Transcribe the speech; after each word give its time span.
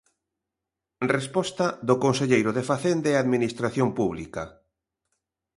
Resposta 1.15 1.65
do 1.87 1.95
conselleiro 2.03 2.51
de 2.57 2.63
Facenda 2.69 3.07
e 3.11 3.15
Administración 3.17 3.87
Pública. 3.99 4.43